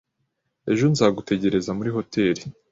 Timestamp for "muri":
1.77-1.89